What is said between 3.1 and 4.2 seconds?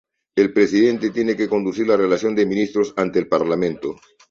el Parlamento.